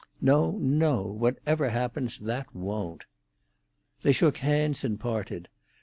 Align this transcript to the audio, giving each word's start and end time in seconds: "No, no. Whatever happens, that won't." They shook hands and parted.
"No, 0.19 0.53
no. 0.59 1.03
Whatever 1.03 1.69
happens, 1.69 2.17
that 2.17 2.55
won't." 2.55 3.05
They 4.01 4.11
shook 4.13 4.37
hands 4.37 4.83
and 4.83 4.99
parted. 4.99 5.47